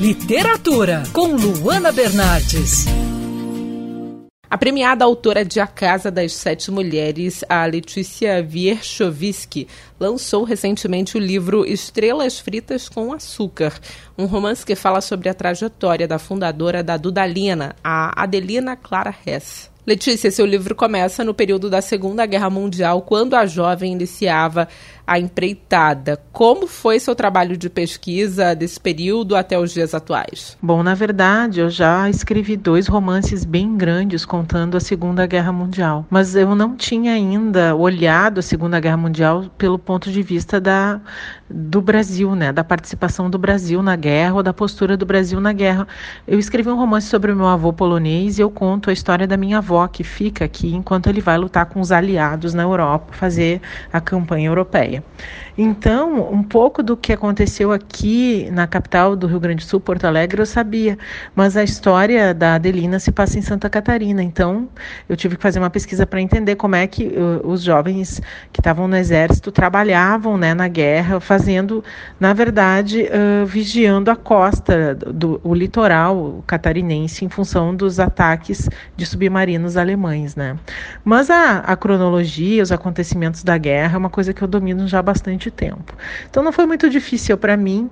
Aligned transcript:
Literatura, 0.00 1.02
com 1.12 1.36
Luana 1.36 1.92
Bernardes. 1.92 2.86
A 4.48 4.56
premiada 4.56 5.04
autora 5.04 5.44
de 5.44 5.60
A 5.60 5.66
Casa 5.66 6.10
das 6.10 6.32
Sete 6.32 6.70
Mulheres, 6.70 7.44
a 7.46 7.66
Letícia 7.66 8.42
Wierchowski, 8.50 9.68
lançou 10.00 10.42
recentemente 10.42 11.18
o 11.18 11.20
livro 11.20 11.66
Estrelas 11.66 12.40
Fritas 12.40 12.88
com 12.88 13.12
Açúcar, 13.12 13.78
um 14.16 14.24
romance 14.24 14.64
que 14.64 14.74
fala 14.74 15.02
sobre 15.02 15.28
a 15.28 15.34
trajetória 15.34 16.08
da 16.08 16.18
fundadora 16.18 16.82
da 16.82 16.96
Dudalina, 16.96 17.76
a 17.84 18.22
Adelina 18.22 18.76
Clara 18.76 19.14
Hess. 19.26 19.70
Letícia, 19.86 20.30
seu 20.30 20.46
livro 20.46 20.74
começa 20.74 21.24
no 21.24 21.34
período 21.34 21.68
da 21.68 21.82
Segunda 21.82 22.24
Guerra 22.24 22.48
Mundial, 22.48 23.02
quando 23.02 23.34
a 23.34 23.44
jovem 23.44 23.92
iniciava 23.92 24.68
a 25.10 25.18
empreitada. 25.18 26.22
Como 26.30 26.68
foi 26.68 27.00
seu 27.00 27.16
trabalho 27.16 27.56
de 27.56 27.68
pesquisa 27.68 28.54
desse 28.54 28.78
período 28.78 29.34
até 29.34 29.58
os 29.58 29.72
dias 29.72 29.92
atuais? 29.92 30.56
Bom, 30.62 30.84
na 30.84 30.94
verdade, 30.94 31.58
eu 31.58 31.68
já 31.68 32.08
escrevi 32.08 32.56
dois 32.56 32.86
romances 32.86 33.44
bem 33.44 33.76
grandes 33.76 34.24
contando 34.24 34.76
a 34.76 34.80
Segunda 34.80 35.26
Guerra 35.26 35.50
Mundial, 35.50 36.06
mas 36.08 36.36
eu 36.36 36.54
não 36.54 36.76
tinha 36.76 37.12
ainda 37.12 37.74
olhado 37.74 38.38
a 38.38 38.42
Segunda 38.42 38.78
Guerra 38.78 38.98
Mundial 38.98 39.46
pelo 39.58 39.80
ponto 39.80 40.12
de 40.12 40.22
vista 40.22 40.60
da 40.60 41.00
do 41.50 41.82
Brasil, 41.82 42.36
né, 42.36 42.52
da 42.52 42.62
participação 42.62 43.28
do 43.28 43.36
Brasil 43.36 43.82
na 43.82 43.96
guerra 43.96 44.34
ou 44.34 44.42
da 44.42 44.52
postura 44.52 44.96
do 44.96 45.04
Brasil 45.04 45.40
na 45.40 45.52
guerra. 45.52 45.88
Eu 46.26 46.38
escrevi 46.38 46.70
um 46.70 46.76
romance 46.76 47.08
sobre 47.08 47.32
o 47.32 47.36
meu 47.36 47.46
avô 47.46 47.72
polonês 47.72 48.38
e 48.38 48.42
eu 48.42 48.50
conto 48.50 48.88
a 48.88 48.92
história 48.92 49.26
da 49.26 49.36
minha 49.36 49.58
avó 49.58 49.88
que 49.88 50.04
fica 50.04 50.44
aqui 50.44 50.72
enquanto 50.72 51.08
ele 51.08 51.20
vai 51.20 51.36
lutar 51.36 51.66
com 51.66 51.80
os 51.80 51.90
aliados 51.90 52.54
na 52.54 52.62
Europa, 52.62 53.12
fazer 53.12 53.60
a 53.92 54.00
campanha 54.00 54.48
europeia. 54.48 54.99
Então, 55.56 56.32
um 56.32 56.42
pouco 56.42 56.82
do 56.82 56.96
que 56.96 57.12
aconteceu 57.12 57.72
aqui 57.72 58.48
na 58.50 58.66
capital 58.66 59.14
do 59.14 59.26
Rio 59.26 59.40
Grande 59.40 59.64
do 59.64 59.68
Sul, 59.68 59.80
Porto 59.80 60.06
Alegre, 60.06 60.40
eu 60.40 60.46
sabia, 60.46 60.96
mas 61.34 61.56
a 61.56 61.62
história 61.62 62.32
da 62.32 62.54
Adelina 62.54 62.98
se 62.98 63.12
passa 63.12 63.38
em 63.38 63.42
Santa 63.42 63.68
Catarina. 63.68 64.22
Então, 64.22 64.68
eu 65.08 65.16
tive 65.16 65.36
que 65.36 65.42
fazer 65.42 65.58
uma 65.58 65.70
pesquisa 65.70 66.06
para 66.06 66.20
entender 66.20 66.56
como 66.56 66.76
é 66.76 66.86
que 66.86 67.08
uh, 67.08 67.46
os 67.46 67.62
jovens 67.62 68.22
que 68.52 68.60
estavam 68.60 68.88
no 68.88 68.96
exército 68.96 69.52
trabalhavam 69.52 70.38
né, 70.38 70.54
na 70.54 70.68
guerra, 70.68 71.20
fazendo, 71.20 71.84
na 72.18 72.32
verdade, 72.32 73.02
uh, 73.02 73.44
vigiando 73.44 74.10
a 74.10 74.16
costa, 74.16 74.94
do, 74.94 75.40
o 75.44 75.54
litoral 75.54 76.42
catarinense, 76.46 77.24
em 77.24 77.28
função 77.28 77.74
dos 77.74 78.00
ataques 78.00 78.68
de 78.96 79.04
submarinos 79.04 79.76
alemães. 79.76 80.36
Né? 80.36 80.56
Mas 81.04 81.28
a, 81.28 81.58
a 81.58 81.76
cronologia, 81.76 82.62
os 82.62 82.72
acontecimentos 82.72 83.42
da 83.42 83.58
guerra 83.58 83.96
é 83.96 83.98
uma 83.98 84.10
coisa 84.10 84.32
que 84.32 84.42
eu 84.42 84.48
domino 84.48 84.86
já 84.90 84.98
há 84.98 85.02
bastante 85.02 85.50
tempo. 85.50 85.94
Então 86.28 86.42
não 86.42 86.52
foi 86.52 86.66
muito 86.66 86.90
difícil 86.90 87.38
para 87.38 87.56
mim 87.56 87.88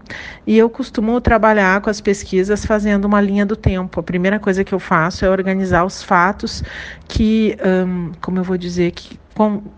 e 0.46 0.58
eu 0.58 0.68
costumo 0.68 1.20
trabalhar 1.20 1.80
com 1.80 1.88
as 1.88 2.00
pesquisas 2.00 2.64
fazendo 2.64 3.04
uma 3.04 3.20
linha 3.20 3.46
do 3.46 3.56
tempo. 3.56 4.00
A 4.00 4.02
primeira 4.02 4.38
coisa 4.38 4.64
que 4.64 4.74
eu 4.74 4.78
faço 4.78 5.24
é 5.24 5.30
organizar 5.30 5.84
os 5.84 6.02
fatos 6.02 6.62
que, 7.06 7.56
hum, 7.64 8.12
como 8.20 8.38
eu 8.38 8.44
vou 8.44 8.58
dizer, 8.58 8.91
que 8.91 9.19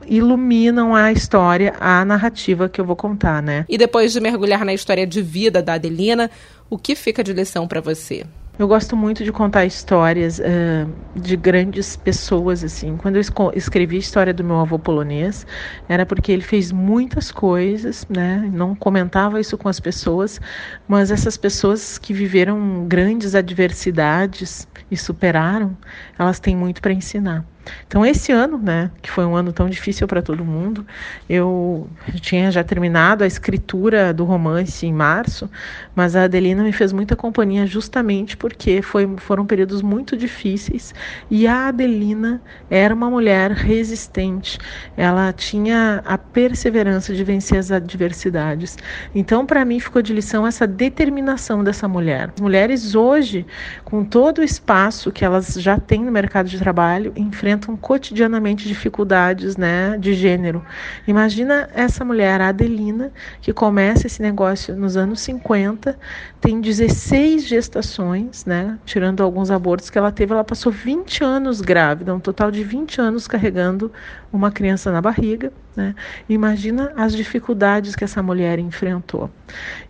iluminam 0.07 0.95
a 0.95 1.13
história, 1.13 1.75
a 1.79 2.03
narrativa 2.05 2.69
que 2.69 2.81
eu 2.81 2.85
vou 2.85 2.97
contar, 2.97 3.43
né? 3.43 3.67
E 3.69 3.77
depois 3.77 4.13
de 4.13 4.19
mergulhar 4.19 4.65
na 4.65 4.73
história 4.73 5.07
de 5.07 5.21
vida 5.21 5.63
da 5.63 5.75
Adelina, 5.75 6.31
o 6.71 6.79
que 6.79 6.95
fica 6.95 7.23
de 7.23 7.33
lição 7.35 7.69
para 7.69 7.81
você? 7.81 8.25
Eu 8.59 8.69
gosto 8.69 8.95
muito 8.95 9.25
de 9.25 9.33
contar 9.33 9.65
histórias 9.65 10.39
uh, 10.39 10.95
de 11.15 11.35
grandes 11.35 11.97
pessoas, 11.97 12.63
assim. 12.63 12.97
Quando 12.99 13.17
eu 13.17 13.23
escrevi 13.55 13.97
a 13.97 13.99
história 13.99 14.35
do 14.35 14.45
meu 14.45 14.57
avô 14.61 14.79
polonês, 14.79 15.47
era 15.89 16.05
porque 16.05 16.31
ele 16.31 16.43
fez 16.43 16.71
muitas 16.71 17.33
coisas, 17.33 18.07
né? 18.09 18.51
Não 18.53 18.75
comentava 18.75 19.41
isso 19.41 19.57
com 19.57 19.69
as 19.69 19.81
pessoas, 19.81 20.39
mas 20.87 21.11
essas 21.11 21.39
pessoas 21.39 21.97
que 21.97 22.13
viveram 22.13 22.87
grandes 22.87 23.35
adversidades 23.35 24.69
e 24.91 24.97
superaram, 24.97 25.77
elas 26.19 26.39
têm 26.39 26.55
muito 26.55 26.83
para 26.83 26.93
ensinar. 26.93 27.47
Então, 27.87 28.05
esse 28.05 28.33
ano, 28.33 28.59
né, 28.59 28.91
que 29.03 29.11
foi 29.11 29.25
um 29.25 29.35
ano 29.35 29.53
tão 29.53 29.69
difícil 29.69 30.07
para 30.07 30.23
todo 30.23 30.45
mundo, 30.45 30.87
eu 31.29 31.89
tinha 32.21 32.51
já 32.51 32.63
terminado 32.63 33.25
a 33.25 33.27
escritura 33.27 34.13
do 34.13 34.25
romance 34.25 34.87
em 34.87 34.93
março, 34.93 35.51
mas 35.95 36.17
a 36.17 36.25
Adelina 36.25 36.63
me 36.63 36.73
fez 36.73 36.93
muita 36.93 37.17
companhia 37.17 37.67
justamente 37.67 38.37
porque 38.37 38.83
foi, 38.83 39.09
foram 39.19 39.45
períodos 39.45 39.83
muito 39.83 40.17
difíceis 40.17 40.95
e 41.31 41.47
a 41.47 41.69
Adelina 41.69 42.41
era 42.71 42.95
uma 42.95 43.11
mulher 43.11 43.51
resistente, 43.51 44.59
ela 44.97 45.33
tinha 45.33 46.03
a 46.05 46.17
perseverança 46.17 47.15
de 47.15 47.25
vencer 47.25 47.59
as 47.59 47.71
adversidades. 47.71 48.77
Então, 49.15 49.45
para 49.45 49.65
mim, 49.65 49.81
ficou 49.81 50.03
de 50.03 50.13
lição 50.13 50.47
essa 50.47 50.67
determinação 50.67 51.63
dessa 51.63 51.89
mulher. 51.89 52.31
As 52.35 52.41
mulheres 52.41 52.95
hoje, 52.95 53.47
com 53.85 54.05
todo 54.05 54.39
o 54.39 54.45
espaço 54.45 55.11
que 55.13 55.25
elas 55.25 55.55
já 55.55 55.79
têm 55.79 56.05
no 56.05 56.13
mercado 56.13 56.49
de 56.49 56.59
trabalho, 56.59 57.13
enfrentam 57.17 57.60
enfrentam 57.61 57.77
cotidianamente 57.77 58.67
dificuldades 58.67 59.57
né, 59.57 59.97
de 59.99 60.15
gênero. 60.15 60.65
Imagina 61.07 61.69
essa 61.75 62.05
mulher, 62.05 62.41
a 62.41 62.49
Adelina, 62.49 63.13
que 63.41 63.53
começa 63.53 64.07
esse 64.07 64.23
negócio 64.23 64.75
nos 64.75 64.97
anos 64.97 65.21
50, 65.21 65.97
tem 66.41 66.61
16 66.61 67.47
gestações, 67.47 68.45
né, 68.47 68.79
tirando 68.85 69.23
alguns 69.23 69.51
abortos 69.51 69.91
que 69.91 69.99
ela 69.99 70.11
teve, 70.11 70.33
ela 70.33 70.43
passou 70.43 70.73
20 70.73 71.23
anos 71.23 71.61
grávida, 71.61 72.15
um 72.15 72.21
total 72.21 72.51
de 72.51 72.65
20 72.65 73.01
anos 73.01 73.29
carregando 73.29 73.93
uma 74.33 74.51
criança 74.51 74.91
na 74.91 75.01
barriga. 75.03 75.53
Né? 75.81 75.95
Imagina 76.29 76.93
as 76.95 77.17
dificuldades 77.17 77.97
que 77.97 78.05
essa 78.05 78.23
mulher 78.23 78.59
enfrentou. 78.59 79.31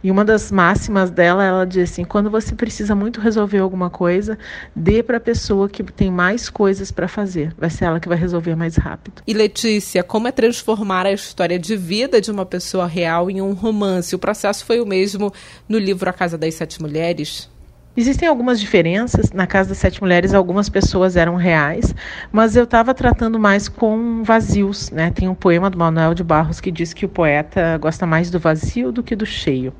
E 0.04 0.10
uma 0.10 0.24
das 0.24 0.50
máximas 0.52 1.10
dela, 1.10 1.44
ela 1.44 1.66
diz 1.66 1.90
assim: 1.90 2.04
quando 2.04 2.30
você 2.30 2.54
precisa 2.54 2.94
muito 2.94 3.20
resolver 3.20 3.58
alguma 3.58 3.90
coisa, 3.90 4.38
dê 4.74 5.02
para 5.02 5.16
a 5.16 5.20
pessoa 5.20 5.68
que 5.68 5.82
tem 5.82 6.10
mais 6.10 6.48
coisas 6.48 6.92
para 6.92 7.08
fazer. 7.08 7.52
Vai 7.58 7.70
ser 7.70 7.86
ela 7.86 7.98
que 7.98 8.08
vai 8.08 8.16
resolver 8.16 8.54
mais 8.54 8.76
rápido. 8.76 9.20
E 9.26 9.34
Letícia, 9.34 10.04
como 10.04 10.28
é 10.28 10.32
transformar 10.32 11.06
a 11.06 11.12
história 11.12 11.58
de 11.58 11.76
vida 11.76 12.20
de 12.20 12.30
uma 12.30 12.46
pessoa 12.46 12.86
real 12.86 13.28
em 13.28 13.42
um 13.42 13.52
romance? 13.52 14.14
O 14.14 14.18
processo 14.18 14.64
foi 14.64 14.80
o 14.80 14.86
mesmo 14.86 15.32
no 15.68 15.78
livro 15.78 16.08
A 16.08 16.12
Casa 16.12 16.38
das 16.38 16.54
Sete 16.54 16.80
Mulheres? 16.80 17.50
Existem 17.96 18.28
algumas 18.28 18.60
diferenças. 18.60 19.32
Na 19.32 19.48
Casa 19.48 19.70
das 19.70 19.78
Sete 19.78 20.00
Mulheres, 20.00 20.32
algumas 20.32 20.68
pessoas 20.68 21.16
eram 21.16 21.34
reais, 21.34 21.92
mas 22.30 22.54
eu 22.54 22.62
estava 22.62 22.94
tratando 22.94 23.36
mais 23.36 23.68
com 23.68 24.22
vazios. 24.22 24.90
Né? 24.92 25.10
Tem 25.10 25.28
um 25.28 25.34
poema 25.34 25.68
do 25.68 25.76
Manuel 25.76 26.14
de 26.14 26.22
Barros 26.22 26.60
que 26.60 26.70
diz 26.70 26.94
que 26.94 27.04
o 27.04 27.08
poeta 27.08 27.76
gosta 27.78 28.06
mais 28.06 28.30
do 28.30 28.38
vazio 28.38 28.92
do 28.92 29.02
que 29.02 29.16
do 29.16 29.26
cheio. 29.26 29.72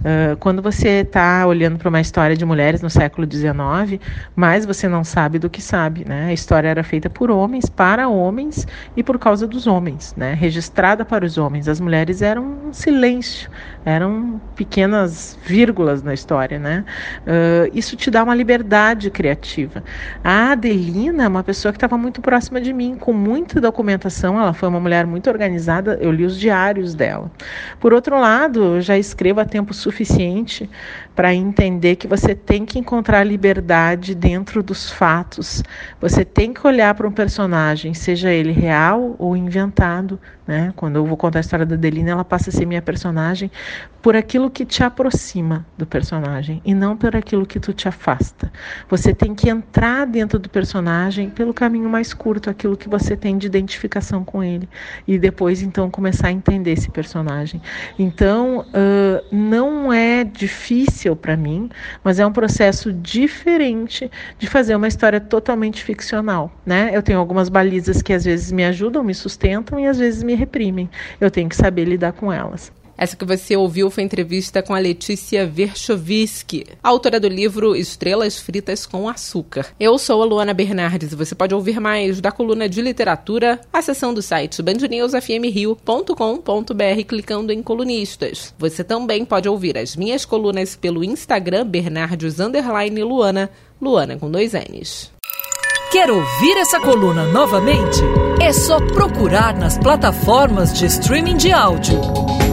Uh, 0.00 0.36
quando 0.38 0.60
você 0.60 1.00
está 1.00 1.46
olhando 1.46 1.78
para 1.78 1.88
uma 1.88 2.00
história 2.00 2.36
de 2.36 2.44
mulheres 2.44 2.82
no 2.82 2.90
século 2.90 3.26
XIX, 3.30 4.02
mais 4.34 4.66
você 4.66 4.86
não 4.86 5.02
sabe 5.02 5.38
do 5.38 5.48
que 5.48 5.62
sabe. 5.62 6.04
Né? 6.06 6.26
A 6.26 6.32
história 6.34 6.68
era 6.68 6.84
feita 6.84 7.08
por 7.08 7.30
homens, 7.30 7.70
para 7.70 8.06
homens 8.06 8.66
e 8.94 9.02
por 9.02 9.18
causa 9.18 9.46
dos 9.46 9.66
homens, 9.66 10.14
né? 10.14 10.34
registrada 10.34 11.06
para 11.06 11.24
os 11.24 11.38
homens. 11.38 11.68
As 11.68 11.80
mulheres 11.80 12.20
eram 12.20 12.44
um 12.66 12.72
silêncio, 12.72 13.50
eram 13.82 14.38
pequenas 14.54 15.38
vírgulas 15.46 16.02
na 16.02 16.12
história. 16.12 16.58
Né? 16.58 16.84
Uh, 17.22 17.45
Uh, 17.46 17.70
isso 17.72 17.96
te 17.96 18.10
dá 18.10 18.24
uma 18.24 18.34
liberdade 18.34 19.10
criativa. 19.10 19.82
A 20.24 20.52
Adelina 20.52 21.24
é 21.24 21.28
uma 21.28 21.44
pessoa 21.44 21.72
que 21.72 21.76
estava 21.76 21.96
muito 21.96 22.20
próxima 22.20 22.60
de 22.60 22.72
mim, 22.72 22.96
com 22.96 23.12
muita 23.12 23.60
documentação. 23.60 24.40
Ela 24.40 24.52
foi 24.52 24.68
uma 24.68 24.80
mulher 24.80 25.06
muito 25.06 25.30
organizada. 25.30 25.96
Eu 26.00 26.10
li 26.10 26.24
os 26.24 26.38
diários 26.38 26.94
dela. 26.94 27.30
Por 27.78 27.92
outro 27.92 28.18
lado, 28.18 28.76
eu 28.76 28.80
já 28.80 28.98
escrevo 28.98 29.40
há 29.40 29.44
tempo 29.44 29.72
suficiente 29.72 30.68
para 31.14 31.34
entender 31.34 31.96
que 31.96 32.06
você 32.06 32.34
tem 32.34 32.64
que 32.64 32.78
encontrar 32.78 33.24
liberdade 33.24 34.14
dentro 34.14 34.62
dos 34.62 34.90
fatos. 34.90 35.62
Você 36.00 36.24
tem 36.24 36.52
que 36.52 36.66
olhar 36.66 36.94
para 36.94 37.06
um 37.06 37.12
personagem, 37.12 37.94
seja 37.94 38.30
ele 38.30 38.52
real 38.52 39.14
ou 39.18 39.36
inventado. 39.36 40.20
Né? 40.46 40.72
Quando 40.76 40.96
eu 40.96 41.06
vou 41.06 41.16
contar 41.16 41.38
a 41.38 41.40
história 41.40 41.66
da 41.66 41.74
Adelina, 41.74 42.10
ela 42.10 42.24
passa 42.24 42.50
a 42.50 42.52
ser 42.52 42.66
minha 42.66 42.82
personagem 42.82 43.50
por 44.00 44.14
aquilo 44.14 44.50
que 44.50 44.64
te 44.64 44.84
aproxima 44.84 45.66
do 45.76 45.86
personagem 45.86 46.62
e 46.64 46.74
não 46.74 46.96
por 46.96 47.16
aquilo 47.36 47.46
que 47.46 47.60
tu 47.60 47.72
te 47.72 47.86
afasta. 47.86 48.50
Você 48.88 49.14
tem 49.14 49.34
que 49.34 49.50
entrar 49.50 50.06
dentro 50.06 50.38
do 50.38 50.48
personagem 50.48 51.28
pelo 51.28 51.52
caminho 51.52 51.88
mais 51.88 52.14
curto, 52.14 52.48
aquilo 52.48 52.76
que 52.76 52.88
você 52.88 53.16
tem 53.16 53.36
de 53.36 53.46
identificação 53.46 54.24
com 54.24 54.42
ele 54.42 54.68
e 55.06 55.18
depois 55.18 55.62
então 55.62 55.90
começar 55.90 56.28
a 56.28 56.32
entender 56.32 56.72
esse 56.72 56.90
personagem. 56.90 57.60
Então 57.98 58.60
uh, 58.60 59.24
não 59.30 59.92
é 59.92 60.24
difícil 60.24 61.14
para 61.14 61.36
mim, 61.36 61.68
mas 62.02 62.18
é 62.18 62.26
um 62.26 62.32
processo 62.32 62.92
diferente 62.92 64.10
de 64.38 64.46
fazer 64.46 64.74
uma 64.74 64.88
história 64.88 65.20
totalmente 65.20 65.82
ficcional, 65.82 66.50
né? 66.64 66.90
Eu 66.92 67.02
tenho 67.02 67.18
algumas 67.18 67.48
balizas 67.48 68.00
que 68.00 68.12
às 68.12 68.24
vezes 68.24 68.50
me 68.50 68.64
ajudam, 68.64 69.04
me 69.04 69.14
sustentam 69.14 69.78
e 69.78 69.86
às 69.86 69.98
vezes 69.98 70.22
me 70.22 70.34
reprimem. 70.34 70.88
Eu 71.20 71.30
tenho 71.30 71.48
que 71.48 71.56
saber 71.56 71.84
lidar 71.84 72.12
com 72.12 72.32
elas. 72.32 72.72
Essa 72.98 73.14
que 73.14 73.24
você 73.24 73.56
ouviu 73.56 73.90
foi 73.90 74.04
entrevista 74.04 74.62
com 74.62 74.74
a 74.74 74.78
Letícia 74.78 75.46
Verchovski, 75.46 76.64
autora 76.82 77.20
do 77.20 77.28
livro 77.28 77.76
Estrelas 77.76 78.38
Fritas 78.38 78.86
com 78.86 79.08
Açúcar. 79.08 79.66
Eu 79.78 79.98
sou 79.98 80.22
a 80.22 80.24
Luana 80.24 80.54
Bernardes 80.54 81.12
e 81.12 81.16
você 81.16 81.34
pode 81.34 81.54
ouvir 81.54 81.78
mais 81.78 82.20
da 82.20 82.32
coluna 82.32 82.68
de 82.68 82.80
literatura 82.80 83.60
acessando 83.72 84.20
o 84.20 84.22
site 84.22 84.62
bandnewsfmrio.com.br 84.62 87.04
clicando 87.06 87.52
em 87.52 87.62
colunistas. 87.62 88.54
Você 88.58 88.82
também 88.82 89.24
pode 89.24 89.48
ouvir 89.48 89.76
as 89.76 89.94
minhas 89.94 90.24
colunas 90.24 90.74
pelo 90.74 91.04
Instagram 91.04 91.66
Bernardes 91.66 92.36
Luana, 92.38 93.50
Luana 93.80 94.16
com 94.16 94.30
dois 94.30 94.52
N's. 94.52 95.10
Quer 95.92 96.10
ouvir 96.10 96.56
essa 96.58 96.80
coluna 96.80 97.26
novamente? 97.26 98.00
É 98.40 98.52
só 98.52 98.78
procurar 98.78 99.56
nas 99.56 99.78
plataformas 99.78 100.78
de 100.78 100.86
streaming 100.86 101.36
de 101.36 101.52
áudio. 101.52 102.00